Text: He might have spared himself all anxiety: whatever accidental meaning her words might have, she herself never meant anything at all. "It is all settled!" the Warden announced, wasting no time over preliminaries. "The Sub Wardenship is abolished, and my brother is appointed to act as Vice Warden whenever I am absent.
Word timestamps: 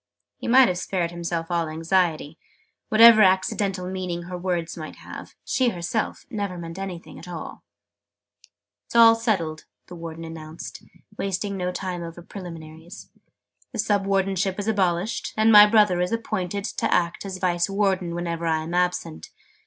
He 0.39 0.47
might 0.47 0.67
have 0.67 0.79
spared 0.79 1.11
himself 1.11 1.51
all 1.51 1.69
anxiety: 1.69 2.39
whatever 2.89 3.21
accidental 3.21 3.87
meaning 3.87 4.23
her 4.23 4.35
words 4.35 4.75
might 4.75 4.95
have, 4.95 5.35
she 5.45 5.69
herself 5.69 6.25
never 6.31 6.57
meant 6.57 6.79
anything 6.79 7.19
at 7.19 7.27
all. 7.27 7.61
"It 8.41 8.47
is 8.89 8.95
all 8.95 9.13
settled!" 9.13 9.65
the 9.85 9.93
Warden 9.93 10.23
announced, 10.23 10.81
wasting 11.19 11.55
no 11.55 11.71
time 11.71 12.01
over 12.01 12.23
preliminaries. 12.23 13.11
"The 13.73 13.77
Sub 13.77 14.07
Wardenship 14.07 14.57
is 14.57 14.67
abolished, 14.67 15.35
and 15.37 15.51
my 15.51 15.67
brother 15.67 16.01
is 16.01 16.11
appointed 16.11 16.63
to 16.65 16.91
act 16.91 17.23
as 17.23 17.37
Vice 17.37 17.69
Warden 17.69 18.15
whenever 18.15 18.47
I 18.47 18.63
am 18.63 18.73
absent. 18.73 19.29